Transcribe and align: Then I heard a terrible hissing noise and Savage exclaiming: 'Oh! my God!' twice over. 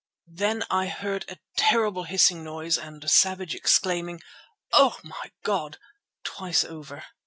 Then 0.33 0.63
I 0.71 0.87
heard 0.87 1.25
a 1.29 1.37
terrible 1.57 2.05
hissing 2.05 2.43
noise 2.43 2.75
and 2.75 3.07
Savage 3.07 3.53
exclaiming: 3.53 4.19
'Oh! 4.73 4.97
my 5.03 5.31
God!' 5.43 5.77
twice 6.23 6.63
over. 6.63 7.03